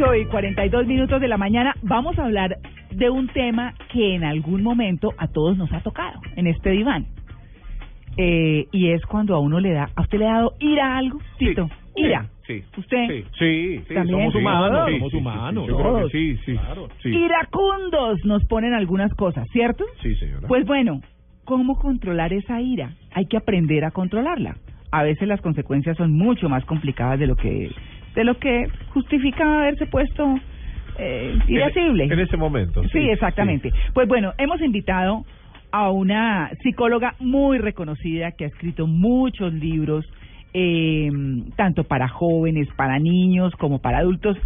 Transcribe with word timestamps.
8 0.00 0.14
y 0.14 0.24
42 0.26 0.86
minutos 0.86 1.20
de 1.20 1.28
la 1.28 1.36
mañana 1.36 1.74
vamos 1.82 2.18
a 2.18 2.24
hablar 2.24 2.56
de 2.90 3.10
un 3.10 3.28
tema 3.28 3.74
que 3.92 4.14
en 4.14 4.24
algún 4.24 4.62
momento 4.62 5.12
a 5.18 5.28
todos 5.28 5.58
nos 5.58 5.70
ha 5.72 5.80
tocado 5.80 6.20
en 6.36 6.46
este 6.46 6.70
diván. 6.70 7.06
Eh, 8.16 8.66
y 8.72 8.92
es 8.92 9.04
cuando 9.04 9.34
a 9.34 9.40
uno 9.40 9.60
le 9.60 9.72
da, 9.72 9.90
¿a 9.94 10.02
usted 10.02 10.18
le 10.18 10.26
ha 10.26 10.34
dado 10.34 10.54
ira 10.58 10.94
a 10.94 10.98
algo? 10.98 11.18
Tito, 11.38 11.68
ira. 11.96 12.26
Sí. 12.46 12.64
¿Usted? 12.78 13.24
Sí, 13.38 13.82
sí, 13.86 13.94
También, 13.94 14.32
somos 14.32 14.34
humanos, 14.36 14.90
somos 14.90 15.14
humanos. 15.14 15.66
Yo 15.68 15.76
creo 15.76 16.06
que 16.06 16.08
sí, 16.10 16.36
sí, 16.46 16.58
sí. 17.02 17.08
Iracundos 17.10 18.24
nos 18.24 18.44
ponen 18.46 18.72
algunas 18.72 19.12
cosas, 19.14 19.46
¿cierto? 19.52 19.84
Sí, 20.02 20.14
señora. 20.16 20.48
Pues 20.48 20.64
bueno, 20.66 21.02
¿cómo 21.44 21.78
controlar 21.78 22.32
esa 22.32 22.60
ira? 22.60 22.94
Hay 23.12 23.26
que 23.26 23.36
aprender 23.36 23.84
a 23.84 23.90
controlarla. 23.90 24.56
A 24.92 25.02
veces 25.02 25.28
las 25.28 25.42
consecuencias 25.42 25.96
son 25.96 26.12
mucho 26.12 26.48
más 26.48 26.64
complicadas 26.64 27.20
de 27.20 27.26
lo 27.26 27.36
que 27.36 27.70
de 28.14 28.24
lo 28.24 28.38
que 28.38 28.66
justifica 28.88 29.60
haberse 29.60 29.86
puesto 29.86 30.38
eh, 30.98 31.38
irascible. 31.48 32.04
En, 32.04 32.12
en 32.12 32.20
ese 32.20 32.36
momento. 32.36 32.82
Sí, 32.92 33.08
exactamente. 33.08 33.72
Pues 33.94 34.08
bueno, 34.08 34.32
hemos 34.38 34.60
invitado 34.60 35.24
a 35.72 35.90
una 35.90 36.50
psicóloga 36.62 37.14
muy 37.20 37.58
reconocida 37.58 38.32
que 38.32 38.44
ha 38.44 38.48
escrito 38.48 38.86
muchos 38.86 39.52
libros, 39.52 40.04
eh, 40.52 41.08
tanto 41.56 41.84
para 41.84 42.08
jóvenes, 42.08 42.68
para 42.76 42.98
niños, 42.98 43.54
como 43.56 43.80
para 43.80 43.98
adultos, 43.98 44.36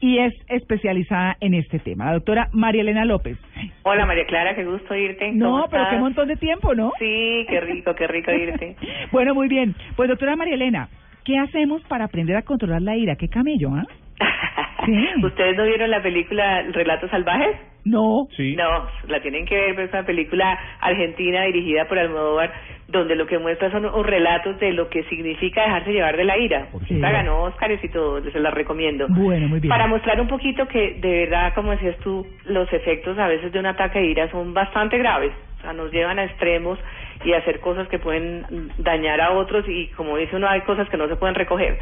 y 0.00 0.18
es 0.18 0.32
especializada 0.48 1.36
en 1.40 1.54
este 1.54 1.80
tema, 1.80 2.06
la 2.06 2.12
doctora 2.14 2.48
María 2.52 2.82
Elena 2.82 3.04
López. 3.04 3.36
Hola 3.82 4.06
María 4.06 4.26
Clara, 4.26 4.54
qué 4.54 4.64
gusto 4.64 4.94
irte. 4.94 5.32
No, 5.32 5.50
¿Cómo 5.50 5.68
pero 5.70 5.82
estás? 5.82 5.94
qué 5.94 6.00
montón 6.00 6.28
de 6.28 6.36
tiempo, 6.36 6.74
¿no? 6.74 6.92
Sí, 6.98 7.44
qué 7.48 7.60
rico, 7.60 7.94
qué 7.94 8.06
rico 8.06 8.30
irte. 8.32 8.76
bueno, 9.12 9.34
muy 9.34 9.48
bien. 9.48 9.74
Pues 9.96 10.08
doctora 10.08 10.36
María 10.36 10.54
Elena, 10.54 10.88
¿qué 11.28 11.38
hacemos 11.38 11.82
para 11.82 12.06
aprender 12.06 12.36
a 12.36 12.42
controlar 12.42 12.80
la 12.80 12.96
ira? 12.96 13.16
¿Qué 13.16 13.28
camello, 13.28 13.70
ah? 13.74 13.84
Sí. 14.86 14.96
¿Ustedes 15.22 15.54
no 15.56 15.64
vieron 15.64 15.90
la 15.90 16.02
película 16.02 16.62
Relatos 16.72 17.10
Salvajes? 17.10 17.56
No. 17.84 18.26
Sí. 18.34 18.56
No, 18.56 18.86
la 19.08 19.20
tienen 19.20 19.44
que 19.44 19.54
ver, 19.54 19.78
es 19.80 19.92
una 19.92 20.06
película 20.06 20.58
argentina 20.80 21.42
dirigida 21.42 21.86
por 21.86 21.98
Almodóvar, 21.98 22.50
donde 22.86 23.14
lo 23.14 23.26
que 23.26 23.38
muestra 23.38 23.70
son 23.70 23.84
unos 23.84 24.06
relatos 24.06 24.58
de 24.60 24.72
lo 24.72 24.88
que 24.88 25.02
significa 25.04 25.62
dejarse 25.62 25.92
llevar 25.92 26.16
de 26.16 26.24
la 26.24 26.38
ira. 26.38 26.68
Sí. 26.86 26.94
Esta 26.94 27.10
ganó 27.10 27.42
Óscares 27.42 27.84
y 27.84 27.88
todo, 27.88 28.22
se 28.22 28.40
la 28.40 28.50
recomiendo. 28.50 29.06
Bueno, 29.10 29.48
muy 29.48 29.60
bien. 29.60 29.68
Para 29.68 29.86
mostrar 29.86 30.18
un 30.22 30.28
poquito 30.28 30.66
que, 30.66 30.96
de 30.98 31.26
verdad, 31.26 31.52
como 31.54 31.72
decías 31.72 31.98
tú, 31.98 32.26
los 32.46 32.72
efectos 32.72 33.18
a 33.18 33.28
veces 33.28 33.52
de 33.52 33.58
un 33.58 33.66
ataque 33.66 33.98
de 33.98 34.06
ira 34.06 34.30
son 34.30 34.54
bastante 34.54 34.96
graves. 34.96 35.32
O 35.58 35.60
sea, 35.60 35.72
nos 35.74 35.92
llevan 35.92 36.18
a 36.18 36.24
extremos 36.24 36.78
y 37.24 37.32
hacer 37.32 37.60
cosas 37.60 37.88
que 37.88 37.98
pueden 37.98 38.70
dañar 38.78 39.20
a 39.20 39.32
otros 39.32 39.64
y, 39.68 39.88
como 39.88 40.16
dice 40.16 40.36
uno, 40.36 40.48
hay 40.48 40.60
cosas 40.62 40.88
que 40.88 40.96
no 40.96 41.08
se 41.08 41.16
pueden 41.16 41.34
recoger. 41.34 41.78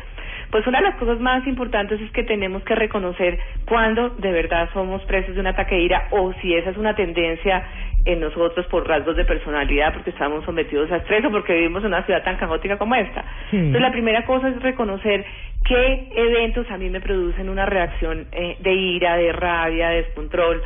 Pues 0.51 0.67
una 0.67 0.78
de 0.78 0.84
las 0.84 0.97
cosas 0.97 1.19
más 1.20 1.47
importantes 1.47 2.01
es 2.01 2.11
que 2.12 2.23
tenemos 2.23 2.62
que 2.62 2.75
reconocer 2.75 3.39
cuándo 3.67 4.11
de 4.11 4.33
verdad 4.33 4.69
somos 4.73 5.03
presos 5.05 5.34
de 5.34 5.41
un 5.41 5.48
ataque 5.48 5.75
de 5.75 5.83
ira 5.83 6.09
o 6.11 6.33
si 6.41 6.55
esa 6.55 6.70
es 6.70 6.77
una 6.77 6.95
tendencia 6.95 7.65
en 8.05 8.20
nosotros 8.20 8.65
por 8.67 8.89
rasgos 8.89 9.17
de 9.17 9.25
personalidad, 9.25 9.93
porque 9.93 10.11
estamos 10.11 10.44
sometidos 10.44 10.91
a 10.93 10.99
estrés 10.99 11.25
o 11.25 11.31
porque 11.31 11.55
vivimos 11.55 11.82
en 11.82 11.88
una 11.88 12.05
ciudad 12.05 12.22
tan 12.22 12.37
caótica 12.37 12.78
como 12.78 12.94
esta. 12.94 13.25
Sí. 13.50 13.56
Entonces, 13.56 13.82
la 13.82 13.91
primera 13.91 14.25
cosa 14.25 14.49
es 14.49 14.62
reconocer 14.62 15.25
qué 15.65 16.09
eventos 16.15 16.71
a 16.71 16.78
mí 16.78 16.88
me 16.88 17.00
producen 17.00 17.49
una 17.49 17.66
reacción 17.66 18.28
eh, 18.31 18.56
de 18.61 18.72
ira, 18.72 19.16
de 19.16 19.32
rabia, 19.32 19.88
de 19.88 20.03
descontrol, 20.05 20.62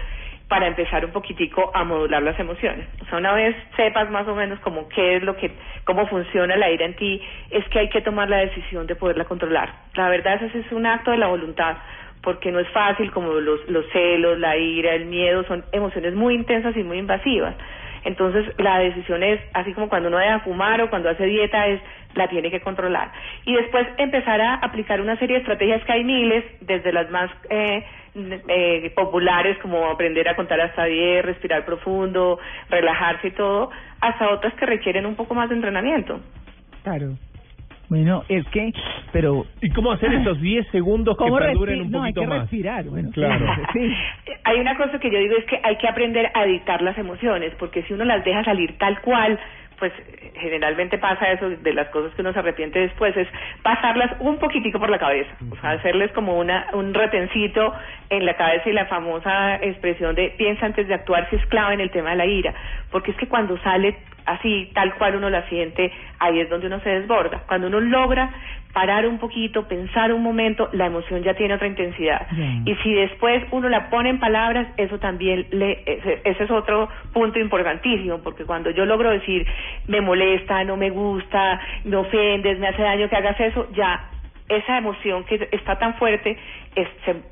para 0.51 0.67
empezar 0.67 1.05
un 1.05 1.13
poquitico 1.13 1.71
a 1.73 1.85
modular 1.85 2.21
las 2.25 2.39
emociones. 2.41 2.89
O 3.01 3.05
sea, 3.05 3.19
una 3.19 3.33
vez 3.35 3.55
sepas 3.77 4.11
más 4.11 4.27
o 4.27 4.35
menos 4.35 4.59
como 4.59 4.89
qué 4.89 5.15
es 5.15 5.23
lo 5.23 5.37
que, 5.37 5.53
cómo 5.85 6.09
funciona 6.09 6.57
la 6.57 6.69
ira 6.69 6.87
en 6.87 6.97
ti, 6.97 7.23
es 7.51 7.65
que 7.69 7.79
hay 7.79 7.89
que 7.89 8.01
tomar 8.01 8.29
la 8.29 8.39
decisión 8.39 8.85
de 8.89 8.97
poderla 8.97 9.27
controlar. 9.27 9.73
La 9.95 10.09
verdad, 10.09 10.43
ese 10.43 10.59
es 10.59 10.73
un 10.73 10.87
acto 10.87 11.13
de 11.13 11.19
la 11.19 11.29
voluntad, 11.29 11.77
porque 12.21 12.51
no 12.51 12.59
es 12.59 12.69
fácil, 12.71 13.13
como 13.13 13.35
los, 13.35 13.61
los 13.69 13.87
celos, 13.93 14.41
la 14.41 14.57
ira, 14.57 14.93
el 14.93 15.07
miedo, 15.07 15.45
son 15.45 15.65
emociones 15.71 16.15
muy 16.15 16.35
intensas 16.35 16.77
y 16.77 16.83
muy 16.83 16.99
invasivas. 16.99 17.55
Entonces, 18.03 18.53
la 18.59 18.81
decisión 18.81 19.23
es, 19.23 19.41
así 19.55 19.73
como 19.73 19.89
cuando 19.89 20.09
uno 20.09 20.19
deja 20.19 20.41
fumar 20.41 20.81
o 20.81 20.91
cuando 20.91 21.11
hace 21.11 21.27
dieta, 21.27 21.69
es 21.69 21.81
la 22.15 22.27
tiene 22.27 22.51
que 22.51 22.61
controlar. 22.61 23.13
Y 23.45 23.55
después 23.55 23.87
empezar 23.99 24.41
a 24.41 24.55
aplicar 24.55 25.01
una 25.01 25.17
serie 25.17 25.37
de 25.37 25.41
estrategias 25.43 25.85
que 25.85 25.93
hay 25.93 26.03
miles, 26.03 26.45
desde 26.61 26.93
las 26.93 27.09
más 27.11 27.31
eh, 27.51 27.85
eh, 28.15 28.93
populares, 28.95 29.59
como 29.59 29.87
aprender 29.87 30.29
a 30.29 30.37
contar 30.37 30.61
hasta 30.61 30.85
10, 30.85 31.25
respirar 31.25 31.65
profundo, 31.65 32.39
relajarse 32.69 33.29
y 33.29 33.33
todo, 33.33 33.71
hasta 34.01 34.31
otras 34.31 34.55
que 34.55 34.67
requieren 34.67 35.07
un 35.07 35.15
poco 35.17 35.35
más 35.35 35.49
de 35.49 35.55
entrenamiento. 35.57 36.21
Claro. 36.83 37.15
Bueno, 37.89 38.23
es 38.29 38.47
que, 38.51 38.73
pero 39.11 39.47
¿Y 39.61 39.69
cómo 39.71 39.91
hacer 39.91 40.13
esos 40.15 40.41
10 40.41 40.69
segundos 40.69 41.17
que 41.17 41.25
¿cómo 41.25 41.39
perduren 41.39 41.81
un 41.83 41.91
No, 41.91 42.05
hay 42.05 42.13
poquito 42.13 42.21
que 42.21 42.27
más? 42.29 42.41
respirar. 42.43 42.85
Bueno, 42.85 43.11
Claro. 43.13 43.47
Sí. 43.73 43.93
Hay 44.45 44.61
una 44.61 44.77
cosa 44.77 45.01
que 45.01 45.11
yo 45.11 45.19
digo 45.19 45.35
es 45.37 45.45
que 45.47 45.59
hay 45.63 45.77
que 45.77 45.89
aprender 45.89 46.31
a 46.33 46.45
dictar 46.45 46.83
las 46.83 46.97
emociones, 46.99 47.53
porque 47.59 47.83
si 47.83 47.93
uno 47.95 48.05
las 48.05 48.25
deja 48.25 48.45
salir 48.45 48.79
tal 48.79 49.01
cual, 49.01 49.39
pues 49.81 49.93
generalmente 50.35 50.99
pasa 50.99 51.33
eso 51.33 51.51
de 51.51 51.75
las 51.75 51.89
cosas 51.89 52.15
que 52.15 52.21
uno 52.21 52.33
se 52.33 52.39
arrepiente 52.39 52.79
después, 52.79 53.17
es 53.17 53.27
pasarlas 53.63 54.13
un 54.21 54.39
poquitico 54.39 54.79
por 54.79 54.91
la 54.91 54.99
cabeza, 54.99 55.31
o 55.51 55.57
sea, 55.57 55.71
hacerles 55.71 56.13
como 56.13 56.39
una 56.39 56.69
un 56.75 56.95
retencito 56.95 57.75
en 58.11 58.27
la 58.27 58.37
cabeza 58.37 58.69
y 58.69 58.73
la 58.73 58.87
famosa 58.87 59.57
expresión 59.57 60.15
de 60.15 60.33
piensa 60.37 60.67
antes 60.67 60.87
de 60.87 60.95
actuar 60.95 61.29
si 61.31 61.37
es 61.37 61.47
clave 61.47 61.75
en 61.75 61.81
el 61.81 61.91
tema 61.91 62.11
de 62.11 62.17
la 62.17 62.27
ira, 62.27 62.55
porque 62.93 63.11
es 63.11 63.17
que 63.17 63.27
cuando 63.27 63.59
sale 63.59 63.97
así, 64.33 64.71
tal 64.75 64.95
cual 64.95 65.17
uno 65.17 65.31
la 65.31 65.49
siente, 65.49 65.93
ahí 66.19 66.41
es 66.41 66.49
donde 66.49 66.67
uno 66.67 66.81
se 66.81 66.91
desborda. 66.91 67.43
Cuando 67.47 67.67
uno 67.67 67.81
logra 67.81 68.31
parar 68.73 69.07
un 69.07 69.19
poquito, 69.19 69.67
pensar 69.67 70.13
un 70.13 70.23
momento, 70.23 70.69
la 70.73 70.87
emoción 70.87 71.23
ya 71.23 71.35
tiene 71.35 71.55
otra 71.55 71.67
intensidad. 71.67 72.27
Y 72.65 72.75
si 72.77 72.93
después 72.95 73.43
uno 73.51 73.69
la 73.69 73.91
pone 73.91 74.11
en 74.11 74.21
palabras, 74.21 74.69
eso 74.77 74.99
también 74.99 75.47
le, 75.51 75.83
ese, 75.87 76.21
ese 76.25 76.45
es 76.45 76.51
otro 76.51 76.89
punto 77.13 77.39
importantísimo, 77.39 78.19
porque 78.19 78.45
cuando 78.45 78.71
yo 78.71 78.85
logro 78.85 79.11
decir, 79.11 79.47
me 79.89 80.01
molesta, 80.01 80.63
no 80.65 80.77
me 80.77 80.91
gusta, 80.91 81.61
me 81.85 81.97
ofendes, 81.97 82.59
me 82.59 82.69
hace 82.69 82.83
daño 82.83 83.09
que 83.09 83.17
hagas 83.17 83.41
eso, 83.41 83.69
ya 83.73 84.11
esa 84.51 84.77
emoción 84.79 85.25
que 85.25 85.49
está 85.53 85.79
tan 85.79 85.95
fuerte 85.95 86.37
es- 86.75 86.89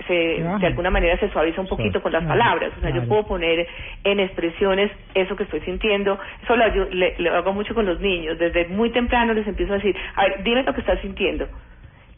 se, 0.06 0.14
de 0.58 0.66
alguna 0.66 0.90
manera 0.90 1.18
se 1.18 1.28
suaviza 1.30 1.60
un 1.60 1.66
poquito 1.68 2.00
con 2.02 2.12
las 2.12 2.22
palabras. 2.28 2.70
O 2.76 2.80
sea, 2.80 2.90
yo 2.90 3.00
puedo 3.08 3.26
poner 3.26 3.66
en 4.04 4.20
expresiones 4.20 4.90
eso 5.14 5.36
que 5.36 5.42
estoy 5.44 5.60
sintiendo. 5.60 6.18
Eso 6.42 6.56
lo, 6.56 6.74
yo- 6.74 6.88
le, 6.90 7.14
lo 7.18 7.34
hago 7.36 7.52
mucho 7.52 7.74
con 7.74 7.86
los 7.86 8.00
niños. 8.00 8.38
Desde 8.38 8.66
muy 8.68 8.90
temprano 8.90 9.34
les 9.34 9.46
empiezo 9.46 9.72
a 9.72 9.76
decir, 9.76 9.94
a 10.14 10.22
ver, 10.24 10.42
dime 10.42 10.62
lo 10.62 10.72
que 10.74 10.80
estás 10.80 11.00
sintiendo. 11.00 11.48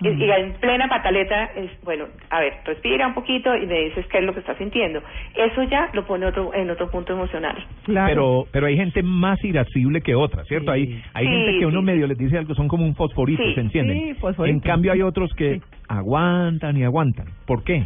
Y, 0.02 0.08
y 0.08 0.30
en 0.30 0.52
plena 0.54 0.88
pataleta 0.88 1.44
es, 1.56 1.70
bueno, 1.82 2.06
a 2.30 2.40
ver, 2.40 2.54
respira 2.64 3.06
un 3.06 3.14
poquito 3.14 3.54
y 3.54 3.66
me 3.66 3.80
dices 3.84 4.06
qué 4.06 4.18
es 4.18 4.24
lo 4.24 4.32
que 4.32 4.40
estás 4.40 4.56
sintiendo. 4.56 5.02
Eso 5.36 5.62
ya 5.64 5.90
lo 5.92 6.06
pone 6.06 6.26
otro, 6.26 6.54
en 6.54 6.70
otro 6.70 6.90
punto 6.90 7.12
emocional. 7.12 7.56
Claro. 7.84 8.08
Pero 8.08 8.44
pero 8.52 8.66
hay 8.66 8.76
gente 8.76 9.02
más 9.02 9.42
irascible 9.44 10.00
que 10.00 10.14
otra, 10.14 10.42
¿cierto? 10.44 10.72
Sí. 10.72 10.80
Hay 10.80 11.02
hay 11.14 11.26
Sí, 11.26 11.32
gente 11.32 11.58
que 11.58 11.66
uno 11.66 11.80
sí. 11.80 11.86
medio 11.86 12.06
les 12.06 12.16
dice 12.18 12.38
algo, 12.38 12.54
son 12.54 12.66
como 12.68 12.84
un 12.86 12.94
fosforito, 12.94 13.42
Sí, 13.42 13.54
se 13.54 13.60
encienden. 13.60 13.98
sí, 13.98 14.14
fosforito. 14.14 14.54
En 14.54 14.60
cambio 14.60 14.92
hay 14.92 15.02
otros 15.02 15.30
que 15.34 15.56
Sí. 15.58 15.62
aguantan 15.88 16.76
y 16.76 16.84
aguantan. 16.84 17.26
¿Por 17.46 17.62
qué? 17.64 17.84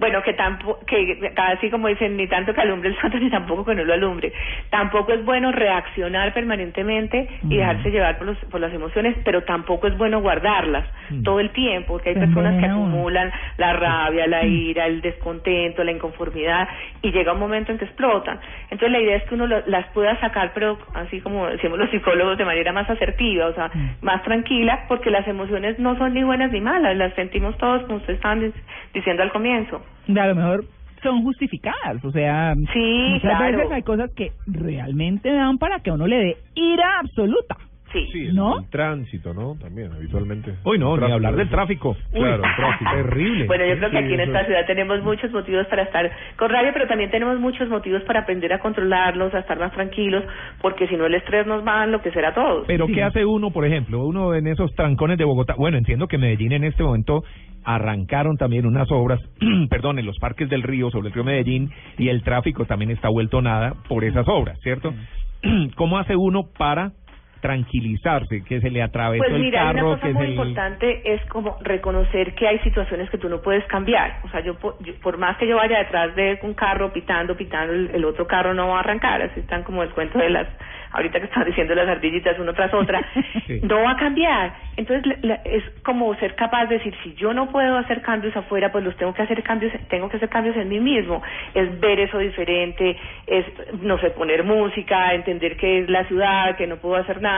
Bueno, 0.00 0.22
que 0.22 0.32
tampoco, 0.32 0.80
que 0.86 1.32
así 1.36 1.70
como 1.70 1.86
dicen, 1.88 2.16
ni 2.16 2.26
tanto 2.26 2.52
que 2.54 2.60
alumbre 2.62 2.88
el 2.88 2.96
santo, 3.00 3.18
ni 3.20 3.30
tampoco 3.30 3.64
que 3.66 3.74
no 3.74 3.84
lo 3.84 3.92
alumbre. 3.92 4.32
Tampoco 4.70 5.12
es 5.12 5.24
bueno 5.24 5.52
reaccionar 5.52 6.32
permanentemente 6.32 7.28
y 7.50 7.56
dejarse 7.58 7.90
llevar 7.90 8.16
por, 8.18 8.26
los, 8.28 8.36
por 8.46 8.60
las 8.60 8.72
emociones, 8.72 9.14
pero 9.24 9.42
tampoco 9.42 9.86
es 9.86 9.96
bueno 9.98 10.20
guardarlas 10.20 10.84
todo 11.24 11.40
el 11.40 11.50
tiempo, 11.50 11.94
porque 11.94 12.10
hay 12.10 12.14
Se 12.14 12.20
personas 12.20 12.54
que 12.60 12.66
acumulan 12.66 13.32
la 13.58 13.72
rabia, 13.74 14.26
la 14.26 14.44
ira, 14.44 14.86
el 14.86 15.00
descontento, 15.00 15.84
la 15.84 15.90
inconformidad, 15.92 16.68
y 17.02 17.10
llega 17.12 17.32
un 17.32 17.40
momento 17.40 17.72
en 17.72 17.78
que 17.78 17.84
explotan. 17.84 18.38
Entonces 18.70 18.90
la 18.92 19.00
idea 19.00 19.16
es 19.16 19.24
que 19.24 19.34
uno 19.34 19.46
lo- 19.46 19.66
las 19.66 19.86
pueda 19.88 20.18
sacar, 20.20 20.52
pero 20.54 20.78
así 20.94 21.20
como 21.20 21.46
decimos 21.48 21.78
los 21.78 21.90
psicólogos, 21.90 22.38
de 22.38 22.44
manera 22.44 22.72
más 22.72 22.88
asertiva, 22.88 23.46
o 23.46 23.54
sea, 23.54 23.70
más 24.02 24.22
tranquila, 24.22 24.84
porque 24.88 25.10
las 25.10 25.26
emociones 25.28 25.78
no 25.78 25.96
son 25.98 26.14
ni 26.14 26.22
buenas 26.22 26.50
ni 26.52 26.60
malas, 26.60 26.96
las 26.96 27.12
sentimos 27.14 27.56
todos, 27.58 27.82
como 27.82 27.96
ustedes 27.96 28.16
estaban 28.16 28.40
dic- 28.40 28.54
diciendo 28.94 29.22
al 29.22 29.32
comienzo. 29.32 29.84
A 30.08 30.26
lo 30.26 30.34
mejor 30.34 30.64
son 31.02 31.22
justificadas, 31.22 32.04
o 32.04 32.10
sea, 32.10 32.54
Sí, 32.74 33.06
muchas 33.12 33.38
claro. 33.38 33.56
veces 33.58 33.72
hay 33.72 33.82
cosas 33.82 34.10
que 34.14 34.32
realmente 34.46 35.32
dan 35.32 35.56
para 35.58 35.80
que 35.80 35.90
a 35.90 35.94
uno 35.94 36.06
le 36.06 36.16
dé 36.16 36.36
ira 36.54 36.98
absoluta. 37.00 37.56
Sí. 37.92 38.06
Sí, 38.12 38.26
el, 38.26 38.34
¿No? 38.36 38.58
el 38.60 38.68
tránsito, 38.70 39.34
¿no? 39.34 39.56
También, 39.60 39.92
habitualmente. 39.92 40.54
Uy, 40.64 40.78
no, 40.78 40.96
ni 40.96 41.10
hablar 41.10 41.34
del 41.34 41.48
tráfico. 41.48 41.96
Claro, 42.12 42.44
el 42.44 42.56
tráfico. 42.56 42.90
Terrible. 42.94 43.46
Bueno, 43.46 43.64
yo 43.66 43.76
creo 43.78 43.90
que 43.90 43.98
Sí, 43.98 44.04
aquí 44.04 44.14
en 44.14 44.20
esta 44.20 44.40
es. 44.42 44.46
ciudad 44.46 44.66
tenemos 44.66 45.02
muchos 45.02 45.30
motivos 45.32 45.66
para 45.66 45.82
estar 45.82 46.10
con 46.36 46.50
rabia, 46.50 46.70
pero 46.72 46.86
también 46.86 47.10
tenemos 47.10 47.40
muchos 47.40 47.68
motivos 47.68 48.02
para 48.04 48.20
aprender 48.20 48.52
a 48.52 48.58
controlarlos, 48.60 49.34
a 49.34 49.40
estar 49.40 49.58
más 49.58 49.72
tranquilos, 49.72 50.24
porque 50.62 50.86
si 50.86 50.96
no 50.96 51.06
el 51.06 51.14
estrés 51.14 51.46
nos 51.46 51.66
va 51.66 51.80
a 51.80 51.84
enloquecer 51.84 52.24
a 52.24 52.32
todos. 52.34 52.64
Pero 52.66 52.86
Sí. 52.86 52.92
¿qué 52.94 53.02
hace 53.02 53.24
uno, 53.24 53.50
por 53.50 53.64
ejemplo, 53.66 54.04
uno 54.06 54.34
en 54.34 54.46
esos 54.46 54.72
trancones 54.74 55.18
de 55.18 55.24
Bogotá? 55.24 55.54
Bueno, 55.58 55.76
entiendo 55.78 56.06
que 56.06 56.18
Medellín 56.18 56.52
en 56.52 56.64
este 56.64 56.82
momento 56.82 57.22
arrancaron 57.64 58.36
también 58.36 58.66
unas 58.66 58.90
obras, 58.90 59.20
perdón, 59.68 59.98
en 59.98 60.06
los 60.06 60.16
parques 60.18 60.48
del 60.48 60.62
río, 60.62 60.90
sobre 60.90 61.08
el 61.08 61.14
río 61.14 61.24
Medellín, 61.24 61.70
y 61.98 62.08
el 62.08 62.22
tráfico 62.22 62.64
también 62.64 62.90
está 62.90 63.08
vuelto 63.08 63.42
nada 63.42 63.74
por 63.88 64.04
esas 64.04 64.26
obras, 64.28 64.58
¿cierto? 64.62 64.94
¿Cómo 65.76 65.98
hace 65.98 66.16
uno 66.16 66.44
para 66.58 66.92
tranquilizarse, 67.40 68.42
que 68.44 68.60
se 68.60 68.70
le 68.70 68.82
atravesó 68.82 69.22
Pues 69.24 69.34
el 69.34 69.40
mira, 69.42 69.60
hay 69.68 69.74
carro, 69.74 69.88
una 69.88 69.96
cosa 69.96 70.06
que 70.08 70.14
muy 70.14 70.22
se 70.22 70.28
le- 70.28 70.34
importante 70.36 71.14
es 71.14 71.24
como 71.26 71.58
reconocer 71.62 72.34
que 72.34 72.48
hay 72.48 72.58
situaciones 72.60 73.10
que 73.10 73.18
tú 73.18 73.28
no 73.28 73.40
puedes 73.40 73.64
cambiar. 73.66 74.18
O 74.24 74.28
sea, 74.28 74.40
yo, 74.40 74.56
yo- 74.80 74.94
por 75.02 75.18
más 75.18 75.36
que 75.36 75.46
yo 75.46 75.56
vaya 75.56 75.78
detrás 75.78 76.14
de 76.16 76.38
un 76.42 76.54
carro 76.54 76.92
pitando, 76.92 77.36
pitando, 77.36 77.72
el, 77.72 77.90
el 77.94 78.04
otro 78.04 78.26
carro 78.26 78.54
no 78.54 78.68
va 78.68 78.76
a 78.78 78.80
arrancar. 78.80 79.22
Así 79.22 79.40
están 79.40 79.62
como 79.62 79.82
el 79.82 79.90
cuento 79.90 80.18
de 80.18 80.30
las, 80.30 80.46
ahorita 80.92 81.18
que 81.20 81.26
están 81.26 81.44
diciendo 81.44 81.74
las 81.74 81.88
ardillitas 81.88 82.38
uno 82.38 82.52
tras 82.54 82.72
otra. 82.74 83.00
Sí. 83.46 83.60
No 83.62 83.82
va 83.82 83.92
a 83.92 83.96
cambiar. 83.96 84.52
Entonces 84.76 85.18
la- 85.22 85.40
es 85.44 85.64
como 85.84 86.14
ser 86.16 86.34
capaz 86.34 86.66
de 86.66 86.76
decir, 86.78 86.94
si 87.02 87.14
yo 87.14 87.32
no 87.34 87.50
puedo 87.50 87.76
hacer 87.78 88.00
cambios 88.02 88.36
afuera, 88.36 88.70
pues 88.70 88.84
los 88.84 88.96
tengo 88.96 89.12
que 89.14 89.22
hacer 89.22 89.42
cambios, 89.42 89.72
tengo 89.88 90.08
que 90.08 90.16
hacer 90.18 90.28
cambios 90.28 90.56
en 90.56 90.68
mí 90.68 90.78
mismo. 90.78 91.22
Es 91.54 91.80
ver 91.80 91.98
eso 92.00 92.18
diferente, 92.18 92.96
es, 93.26 93.44
no 93.80 93.98
sé, 93.98 94.10
poner 94.10 94.44
música, 94.44 95.14
entender 95.14 95.56
que 95.56 95.80
es 95.80 95.88
la 95.90 96.04
ciudad, 96.04 96.56
que 96.56 96.66
no 96.66 96.76
puedo 96.76 96.96
hacer 96.96 97.20
nada, 97.20 97.29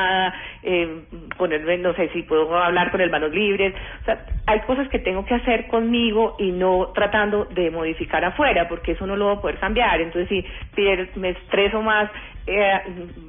eh, 0.62 1.02
ponerme, 1.36 1.78
no 1.78 1.94
sé, 1.94 2.08
si 2.12 2.22
puedo 2.22 2.56
hablar 2.56 2.90
con 2.90 3.00
el 3.00 3.10
manos 3.10 3.32
libres. 3.32 3.74
O 4.02 4.04
sea, 4.04 4.24
hay 4.46 4.60
cosas 4.60 4.88
que 4.88 4.98
tengo 4.98 5.24
que 5.24 5.34
hacer 5.34 5.66
conmigo 5.68 6.36
y 6.38 6.50
no 6.52 6.90
tratando 6.94 7.46
de 7.46 7.70
modificar 7.70 8.24
afuera, 8.24 8.68
porque 8.68 8.92
eso 8.92 9.06
no 9.06 9.16
lo 9.16 9.26
voy 9.26 9.36
a 9.36 9.40
poder 9.40 9.58
cambiar. 9.58 10.00
Entonces, 10.00 10.28
si 10.28 10.44
pier- 10.76 11.08
me 11.16 11.30
estreso 11.30 11.80
más 11.82 12.10
eh, 12.46 12.72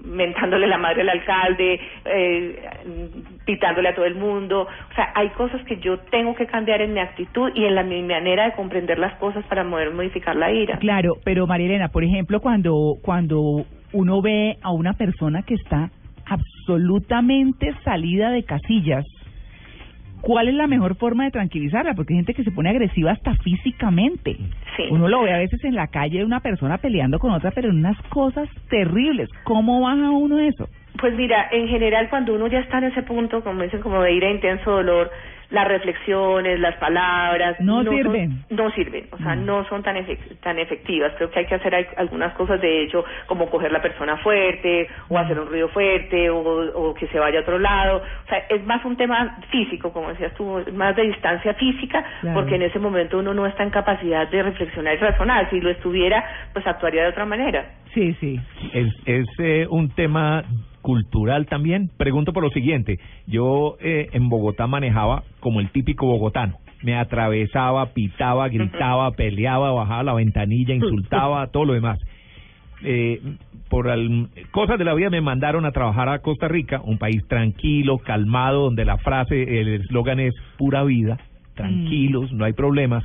mentándole 0.06 0.65
la 0.68 0.77
madre 0.77 1.01
al 1.01 1.10
alcalde, 1.10 1.80
eh, 2.06 2.69
pitándole 3.45 3.89
a 3.89 3.95
todo 3.95 4.06
el 4.06 4.16
mundo. 4.16 4.62
O 4.62 4.95
sea, 4.95 5.12
hay 5.16 5.30
cosas 5.30 5.62
que 5.66 5.77
yo 5.77 6.00
tengo 6.00 6.33
que 6.36 6.48
cambiar 6.48 6.81
en 6.81 6.94
mi 6.94 7.00
actitud 7.00 7.51
y 7.54 7.66
en 7.66 7.75
la, 7.75 7.83
mi 7.83 8.01
manera 8.01 8.45
de 8.45 8.54
comprender 8.54 8.98
las 8.98 9.13
cosas 9.16 9.45
para 9.45 9.63
poder 9.63 9.92
modificar 9.92 10.36
la 10.36 10.51
ira. 10.51 10.77
Claro, 10.80 11.18
pero 11.24 11.45
María 11.45 11.68
Elena, 11.68 11.89
por 11.89 12.04
ejemplo, 12.04 12.39
cuando, 12.39 12.95
cuando 13.04 13.66
uno 13.94 14.21
ve 14.21 14.57
a 14.63 14.71
una 14.71 14.94
persona 14.94 15.44
que 15.44 15.54
está 15.56 15.89
absolutamente 16.25 17.73
salida 17.83 18.31
de 18.31 18.43
casillas, 18.43 19.05
¿cuál 20.21 20.47
es 20.47 20.55
la 20.55 20.67
mejor 20.67 20.95
forma 20.95 21.25
de 21.25 21.31
tranquilizarla? 21.31 21.93
Porque 21.93 22.13
hay 22.13 22.19
gente 22.19 22.33
que 22.33 22.43
se 22.43 22.51
pone 22.51 22.69
agresiva 22.69 23.11
hasta 23.11 23.35
físicamente. 23.35 24.37
Sí. 24.77 24.83
Uno 24.89 25.07
lo 25.07 25.23
ve 25.23 25.33
a 25.33 25.37
veces 25.37 25.63
en 25.63 25.75
la 25.75 25.87
calle 25.87 26.23
una 26.23 26.39
persona 26.39 26.77
peleando 26.77 27.19
con 27.19 27.31
otra, 27.31 27.51
pero 27.51 27.69
en 27.69 27.77
unas 27.77 28.01
cosas 28.03 28.49
terribles. 28.69 29.29
¿Cómo 29.43 29.81
baja 29.81 30.09
uno 30.11 30.39
eso? 30.39 30.67
Pues 30.99 31.15
mira, 31.15 31.49
en 31.51 31.67
general 31.67 32.09
cuando 32.09 32.33
uno 32.33 32.47
ya 32.47 32.59
está 32.59 32.77
en 32.77 32.85
ese 32.85 33.03
punto, 33.03 33.43
como 33.43 33.63
dicen, 33.63 33.81
como 33.81 34.01
de 34.01 34.13
ira, 34.13 34.31
intenso 34.31 34.71
dolor, 34.71 35.11
las 35.53 35.67
reflexiones, 35.67 36.59
las 36.59 36.75
palabras... 36.77 37.55
No 37.59 37.83
sirven. 37.83 38.44
no 38.50 38.69
sirven, 38.71 39.05
o 39.11 39.17
sea, 39.19 39.35
no 39.35 39.63
son 39.69 39.83
tan, 39.83 39.95
efec- 39.95 40.39
tan 40.41 40.57
efectivas. 40.59 41.13
Creo 41.15 41.29
que 41.29 41.39
hay 41.39 41.45
que 41.45 41.55
hacer 41.55 41.73
al- 41.75 41.88
algunas 41.97 42.33
cosas 42.33 42.59
de 42.59 42.83
hecho, 42.83 43.05
como 43.27 43.50
coger 43.50 43.71
la 43.71 43.81
persona 43.81 44.17
fuerte, 44.17 44.88
o 45.09 45.17
hacer 45.17 45.39
un 45.39 45.47
ruido 45.47 45.69
fuerte, 45.69 46.29
o, 46.29 46.39
o 46.39 46.94
que 46.95 47.07
se 47.07 47.19
vaya 47.19 47.38
a 47.39 47.41
otro 47.44 47.59
lado. 47.59 47.97
O 48.25 48.27
sea, 48.29 48.39
es 48.50 48.65
más 48.65 48.83
un 48.83 48.97
tema 48.97 49.38
físico, 49.51 49.94
como 49.94 50.09
decías 50.09 50.33
tú, 50.33 50.61
más 50.73 50.95
de 50.95 51.03
distancia 51.03 51.53
física, 51.53 52.03
Claro. 52.21 52.39
porque 52.41 52.56
en 52.56 52.63
ese 52.63 52.79
momento 52.79 53.19
uno 53.19 53.33
no 53.33 53.45
está 53.45 53.61
en 53.63 53.69
capacidad 53.69 54.27
de 54.29 54.41
reflexionar 54.44 54.95
y 54.95 54.97
razonar. 54.97 55.49
Si 55.51 55.61
lo 55.61 55.69
estuviera, 55.69 56.23
pues 56.51 56.65
actuaría 56.65 57.03
de 57.03 57.09
otra 57.09 57.25
manera. 57.25 57.65
Sí, 57.94 58.15
sí. 58.19 58.39
Es, 58.73 58.88
es 59.06 59.27
eh, 59.38 59.67
un 59.69 59.89
tema 59.94 60.44
cultural 60.83 61.47
también. 61.47 61.89
Pregunto 61.97 62.31
por 62.33 62.44
lo 62.44 62.51
siguiente. 62.51 63.00
Yo 63.25 63.77
eh, 63.81 64.09
en 64.13 64.30
Bogotá 64.30 64.68
manejaba 64.68 65.24
como 65.39 65.59
el 65.62 65.71
típico 65.71 66.06
bogotano. 66.06 66.57
Me 66.83 66.95
atravesaba, 66.95 67.88
pitaba, 67.94 68.50
gritaba, 68.50 69.09
peleaba, 69.12 69.71
bajaba 69.71 70.03
la 70.03 70.13
ventanilla, 70.13 70.75
insultaba, 70.75 71.47
todo 71.47 71.65
lo 71.65 71.74
demás. 71.74 71.97
Eh, 72.83 73.21
por 73.69 73.89
al- 73.89 74.27
cosas 74.51 74.77
de 74.77 74.83
la 74.83 74.94
vida 74.94 75.09
me 75.09 75.21
mandaron 75.21 75.65
a 75.65 75.71
trabajar 75.71 76.09
a 76.09 76.19
Costa 76.19 76.47
Rica, 76.50 76.81
un 76.83 76.97
país 76.97 77.25
tranquilo, 77.27 77.97
calmado, 78.00 78.63
donde 78.65 78.83
la 78.85 78.97
frase, 78.97 79.62
el 79.62 79.69
eslogan 79.69 80.19
es 80.19 80.35
pura 80.57 80.83
vida, 80.83 81.18
tranquilos, 81.56 82.31
no 82.33 82.44
hay 82.45 82.53
problemas. 82.53 83.03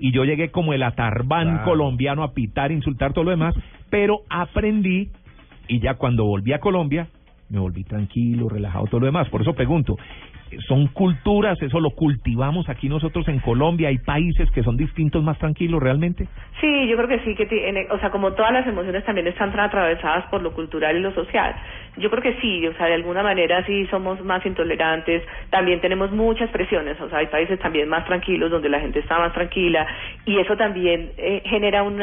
Y 0.00 0.10
yo 0.10 0.24
llegué 0.24 0.50
como 0.50 0.72
el 0.72 0.82
atarbán 0.82 1.48
Claro. 1.50 1.64
colombiano 1.64 2.24
a 2.24 2.32
pitar, 2.32 2.72
insultar, 2.72 3.12
todo 3.12 3.24
lo 3.24 3.30
demás, 3.30 3.54
pero 3.90 4.22
aprendí 4.28 5.10
y 5.68 5.80
ya 5.80 5.94
cuando 5.94 6.24
volví 6.24 6.52
a 6.52 6.60
Colombia 6.60 7.08
me 7.48 7.58
volví 7.58 7.84
tranquilo, 7.84 8.48
relajado, 8.48 8.86
todo 8.86 9.00
lo 9.00 9.06
demás. 9.06 9.28
Por 9.28 9.42
eso 9.42 9.52
pregunto, 9.52 9.96
¿son 10.68 10.86
culturas, 10.88 11.60
eso 11.62 11.80
lo 11.80 11.90
cultivamos 11.90 12.68
aquí 12.68 12.88
nosotros 12.88 13.26
en 13.28 13.40
Colombia? 13.40 13.88
¿Hay 13.88 13.98
países 13.98 14.50
que 14.50 14.62
son 14.62 14.76
distintos, 14.76 15.22
más 15.22 15.38
tranquilos 15.38 15.82
realmente? 15.82 16.26
Sí, 16.60 16.86
yo 16.88 16.96
creo 16.96 17.08
que 17.08 17.20
sí, 17.20 17.34
que 17.34 17.46
tiene, 17.46 17.86
o 17.90 17.98
sea, 17.98 18.10
como 18.10 18.32
todas 18.32 18.52
las 18.52 18.66
emociones 18.66 19.04
también 19.04 19.26
están 19.26 19.58
atravesadas 19.58 20.26
por 20.26 20.42
lo 20.42 20.52
cultural 20.52 20.96
y 20.96 21.00
lo 21.00 21.12
social. 21.12 21.54
Yo 21.96 22.08
creo 22.10 22.22
que 22.22 22.40
sí, 22.40 22.66
o 22.66 22.74
sea, 22.74 22.86
de 22.86 22.94
alguna 22.94 23.22
manera 23.22 23.64
sí 23.66 23.86
somos 23.86 24.22
más 24.24 24.44
intolerantes, 24.46 25.22
también 25.50 25.80
tenemos 25.80 26.10
muchas 26.12 26.48
presiones, 26.50 27.00
o 27.00 27.08
sea, 27.08 27.18
hay 27.18 27.26
países 27.26 27.58
también 27.58 27.88
más 27.88 28.04
tranquilos 28.06 28.50
donde 28.50 28.68
la 28.68 28.80
gente 28.80 29.00
está 29.00 29.18
más 29.18 29.32
tranquila 29.32 29.86
y 30.24 30.38
eso 30.38 30.56
también 30.56 31.12
eh, 31.18 31.42
genera 31.46 31.82
un, 31.82 32.00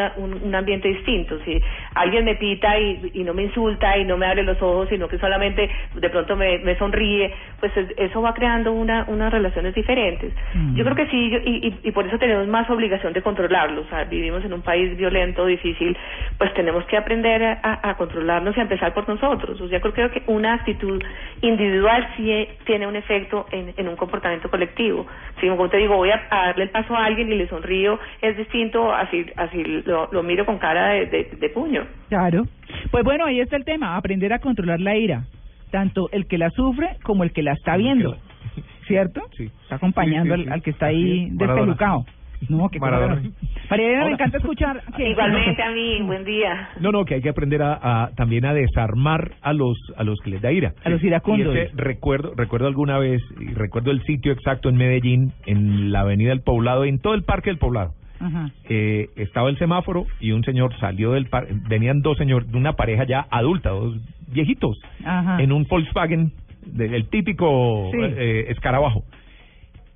ambiente 0.53 0.89
distinto. 0.89 1.39
Si 1.45 1.61
alguien 1.95 2.25
me 2.25 2.35
pita 2.35 2.77
y, 2.79 3.23
no 3.23 3.33
me 3.33 3.43
insulta 3.43 3.97
y 3.97 4.05
no 4.05 4.17
me 4.17 4.25
abre 4.25 4.43
los 4.43 4.61
ojos, 4.61 4.89
sino 4.89 5.07
que 5.07 5.17
solamente 5.17 5.69
de 5.93 6.09
pronto 6.09 6.35
me, 6.35 6.59
me 6.59 6.75
sonríe, 6.77 7.33
pues 7.59 7.75
es- 7.77 7.93
eso 7.97 8.21
va 8.21 8.33
creando 8.39 8.71
una, 8.73 9.03
unas 9.07 9.31
relaciones 9.31 9.75
diferentes. 9.75 10.33
Mm. 10.55 10.75
Yo 10.75 10.83
creo 10.83 10.95
que 10.95 11.07
sí, 11.07 11.29
yo- 11.29 11.39
y, 11.45 11.67
y, 11.67 11.79
y 11.89 11.91
por 11.91 12.07
eso 12.07 12.17
tenemos 12.17 12.47
más 12.47 12.67
obligación 12.69 13.13
de 13.13 13.21
controlarlo. 13.21 13.81
O 13.81 13.85
sea, 13.89 14.05
vivimos 14.05 14.43
en 14.45 14.53
un 14.53 14.61
país 14.61 14.97
violento, 14.97 15.45
difícil, 15.45 15.95
pues 16.37 16.53
tenemos 16.53 16.85
que 16.85 16.97
aprender 16.97 17.43
a, 17.43 17.95
controlarnos 17.97 18.55
y 18.55 18.59
a 18.59 18.63
empezar 18.63 18.93
por 18.93 19.07
nosotros. 19.07 19.59
O 19.61 19.67
sea, 19.67 19.81
creo, 19.81 19.93
creo 19.93 20.11
que 20.11 20.23
una 20.27 20.53
actitud 20.53 21.01
individual 21.41 22.07
sí 22.15 22.31
eh, 22.31 22.49
tiene 22.65 22.87
un 22.87 22.95
efecto 22.95 23.45
en, 23.51 23.73
en 23.75 23.87
un 23.87 23.95
comportamiento 23.95 24.49
colectivo. 24.49 25.05
Si 25.39 25.47
como 25.47 25.69
te 25.69 25.77
digo, 25.77 25.95
voy 25.97 26.11
a, 26.11 26.21
a 26.29 26.47
darle 26.47 26.63
el 26.63 26.69
paso 26.69 26.95
a 26.95 27.05
alguien 27.05 27.31
y 27.31 27.35
le 27.35 27.47
sonrío, 27.47 27.99
es 28.21 28.37
distinto 28.37 28.93
así, 28.93 29.25
así 29.35 29.63
lo, 29.85 30.09
lo 30.11 30.23
miro 30.23 30.45
con 30.45 30.57
cara 30.57 30.89
de, 30.89 31.05
de, 31.07 31.23
de 31.39 31.49
puño. 31.49 31.85
Claro. 32.09 32.43
Pues 32.91 33.03
bueno, 33.03 33.25
ahí 33.25 33.39
está 33.39 33.55
el 33.57 33.65
tema, 33.65 33.95
aprender 33.97 34.31
a 34.33 34.39
controlar 34.39 34.79
la 34.79 34.95
ira. 34.95 35.23
Tanto 35.71 36.09
el 36.11 36.25
que 36.27 36.37
la 36.37 36.49
sufre 36.49 36.97
como 37.03 37.23
el 37.23 37.31
que 37.31 37.43
la 37.43 37.53
está 37.53 37.77
viendo. 37.77 38.17
¿Cierto? 38.87 39.21
Sí. 39.37 39.49
Está 39.63 39.75
acompañando 39.75 40.35
Sí, 40.35 40.41
sí, 40.41 40.43
sí. 40.45 40.49
al, 40.49 40.53
al 40.53 40.61
que 40.63 40.69
está 40.71 40.85
ahí 40.87 41.27
despelucado. 41.31 42.05
No, 42.47 42.69
que 42.69 42.79
Maradona. 42.79 43.21
María 43.69 44.05
me 44.05 44.11
encanta 44.11 44.37
escuchar. 44.37 44.81
que- 44.97 45.09
Igualmente 45.09 45.61
a 45.67 45.71
mí, 45.71 46.01
buen 46.03 46.23
día. 46.23 46.69
No, 46.79 46.91
no, 46.91 47.03
que 47.03 47.15
hay 47.15 47.21
que 47.21 47.27
aprender 47.29 47.61
a, 47.61 47.73
a- 48.05 48.11
también 48.15 48.45
a 48.45 48.53
desarmar 48.53 49.31
a 49.41 49.51
los 49.51 49.77
a 49.97 50.03
los 50.05 50.17
que 50.21 50.29
les 50.29 50.41
da 50.41 50.49
ira. 50.51 50.73
A 50.85 50.89
los 50.89 51.03
iracundos. 51.03 51.53
Y 51.53 51.59
ese 51.59 51.71
recuerdo 51.75 52.33
recuerdo 52.35 52.67
alguna 52.67 52.97
vez 52.97 53.21
y 53.41 53.53
recuerdo 53.53 53.91
el 53.91 54.01
sitio 54.03 54.31
exacto 54.31 54.69
en 54.69 54.77
Medellín, 54.77 55.33
en 55.45 55.91
la 55.91 56.01
Avenida 56.01 56.29
del 56.29 56.41
Poblado, 56.41 56.85
en 56.85 56.99
todo 56.99 57.13
el 57.13 57.23
Parque 57.23 57.49
del 57.49 57.59
Poblado. 57.59 57.91
Ajá. 58.21 58.49
Eh, 58.69 59.07
estaba 59.17 59.49
el 59.49 59.57
semáforo 59.57 60.05
y 60.21 60.31
un 60.31 60.43
señor 60.43 60.73
salió 60.79 61.11
del 61.11 61.27
parque, 61.27 61.53
venían 61.69 62.01
dos 62.01 62.17
señores, 62.17 62.49
de 62.51 62.57
una 62.57 62.73
pareja 62.73 63.05
ya 63.05 63.25
adulta, 63.31 63.69
dos 63.69 63.95
viejitos, 64.31 64.77
Ajá. 65.05 65.41
en 65.41 65.51
un 65.53 65.63
Volkswagen, 65.63 66.31
de- 66.73 66.95
el 66.95 67.09
típico 67.09 67.89
Sí. 67.91 67.97
eh, 68.01 68.45
escarabajo. 68.49 69.03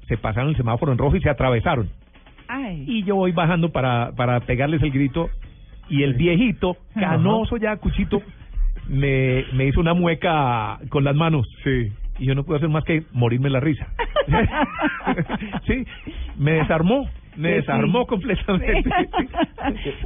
Se 0.07 0.17
pasaron 0.17 0.49
el 0.49 0.57
semáforo 0.57 0.91
en 0.91 0.97
rojo 0.97 1.15
y 1.15 1.21
se 1.21 1.29
atravesaron. 1.29 1.89
Ay. 2.47 2.83
Y 2.87 3.03
yo 3.03 3.15
voy 3.15 3.31
bajando 3.31 3.71
para, 3.71 4.11
para 4.15 4.39
pegarles 4.41 4.81
el 4.83 4.91
grito 4.91 5.29
y 5.89 6.03
el 6.03 6.13
viejito, 6.13 6.77
canoso 6.93 7.57
ya, 7.57 7.77
cuchito, 7.77 8.21
me, 8.89 9.45
me 9.53 9.65
hizo 9.67 9.79
una 9.79 9.93
mueca 9.93 10.79
con 10.89 11.03
las 11.03 11.15
manos. 11.15 11.47
Sí. 11.63 11.91
Y 12.19 12.25
yo 12.25 12.35
no 12.35 12.43
pude 12.43 12.57
hacer 12.57 12.69
más 12.69 12.83
que 12.83 13.03
morirme 13.13 13.49
la 13.49 13.59
risa. 13.59 13.87
sí, 15.67 15.85
me 16.37 16.53
desarmó. 16.53 17.07
Me 17.35 17.51
desarmó 17.55 18.05
completamente. 18.05 18.83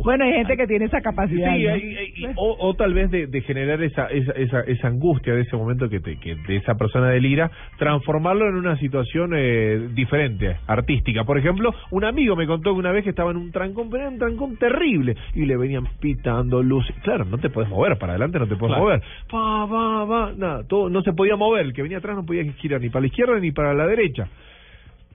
bueno, 0.04 0.26
hay 0.26 0.34
gente 0.34 0.58
que 0.58 0.68
tiene 0.68 0.86
esa 0.86 1.02
capacidad. 1.02 1.56
Sí, 1.56 1.64
¿no? 1.64 1.74
hay- 1.74 1.96
hay- 1.98 2.14
o, 2.36 2.58
o 2.60 2.74
tal 2.76 2.94
vez 2.94 3.10
de, 3.12 3.28
de 3.28 3.42
generar 3.42 3.82
esa, 3.84 4.08
esa, 4.08 4.32
esa, 4.34 4.60
esa 4.62 4.88
angustia 4.88 5.34
de 5.34 5.42
ese 5.42 5.56
momento 5.56 5.90
que, 5.90 6.00
te, 6.00 6.20
que 6.20 6.36
de 6.36 6.58
esa 6.58 6.76
persona 6.76 7.10
del 7.10 7.26
ira, 7.26 7.52
transformarlo 7.78 8.48
en 8.48 8.56
una 8.56 8.78
situación 8.78 9.32
eh, 9.36 9.90
diferente, 9.94 10.58
artística. 10.68 11.24
Por 11.24 11.38
ejemplo, 11.38 11.74
un 11.92 12.04
amigo 12.06 12.36
me 12.36 12.48
contó 12.48 12.74
que 12.74 12.80
una 12.80 12.92
vez 12.92 13.04
que 13.04 13.10
estaba 13.12 13.32
en 13.32 13.38
un 13.38 13.52
trancón, 13.52 13.90
pero 13.90 14.04
era 14.04 14.12
un 14.12 14.20
trancón 14.20 14.58
terrible, 14.58 15.16
y 15.36 15.46
le 15.46 15.58
venían 15.58 15.86
pitando 16.00 16.62
luces. 16.64 16.96
Claro, 17.04 17.26
no 17.26 17.38
te 17.38 17.50
puedes 17.50 17.70
mover, 17.70 17.98
para 17.98 18.14
adelante 18.14 18.40
no 18.40 18.48
te 18.48 18.56
puedes 18.56 18.76
Claro. 18.76 18.84
mover. 18.84 19.02
Va, 19.34 19.66
va, 19.66 20.06
va, 20.06 20.34
nada, 20.34 20.64
todo, 20.68 20.90
no 20.90 21.02
se 21.02 21.14
podía 21.14 21.36
mover, 21.36 21.66
el 21.66 21.74
que 21.74 21.82
venía 21.82 21.98
atrás 21.98 22.16
no 22.16 22.26
podía 22.26 22.44
girar 22.54 22.82
ni 22.82 22.90
para 22.90 23.02
la 23.02 23.08
izquierda 23.08 23.40
ni 23.40 23.52
para 23.52 23.74
la 23.74 23.86
derecha. 23.88 24.28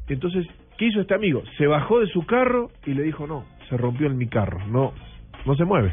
Entonces, 0.09 0.47
¿qué 0.79 0.87
hizo 0.87 1.01
este 1.01 1.15
amigo? 1.15 1.43
Se 1.59 1.67
bajó 1.67 2.01
de 2.01 2.07
su 2.07 2.25
carro 2.27 2.71
y 2.87 2.95
le 2.95 3.03
dijo, 3.03 3.27
no, 3.27 3.45
se 3.69 3.77
rompió 3.77 4.07
en 4.07 4.17
mi 4.19 4.27
carro, 4.29 4.65
no, 4.67 4.93
no 5.47 5.55
se 5.55 5.65
mueve. 5.65 5.93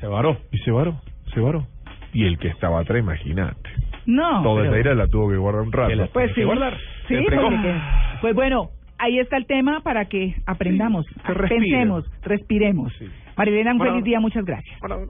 Se 0.00 0.06
varó. 0.06 0.38
Y 0.52 0.58
se 0.58 0.70
varó, 0.70 1.00
se 1.34 1.40
varó. 1.40 1.66
Y 2.12 2.24
el 2.24 2.38
que 2.38 2.48
estaba 2.48 2.80
atrás, 2.80 3.00
imagínate. 3.00 3.70
No. 4.06 4.42
Toda 4.42 4.62
pero- 4.62 4.72
esa 4.74 4.80
ira 4.80 4.94
la 4.94 5.06
tuvo 5.08 5.28
que 5.30 5.36
guardar 5.36 5.62
un 5.62 5.72
rato. 5.72 5.88
Que 5.90 5.96
la- 5.96 6.06
Pues 6.06 6.28
sí. 6.30 6.34
que 6.36 6.44
guardar. 6.44 6.76
Sí, 7.08 7.16
porque- 7.24 7.74
pues 8.20 8.34
bueno, 8.34 8.70
ahí 8.98 9.18
está 9.18 9.36
el 9.36 9.46
tema 9.46 9.80
para 9.80 10.06
que 10.06 10.34
aprendamos, 10.46 11.06
que 11.26 11.34
respire. 11.34 11.60
pensemos, 11.60 12.04
respiremos. 12.22 12.92
Sí. 12.98 13.06
Marilena, 13.36 13.72
un 13.72 13.78
Bueno, 13.78 13.92
feliz 13.94 14.04
día, 14.04 14.20
muchas 14.20 14.44
gracias. 14.44 14.78
Bueno, 14.80 15.06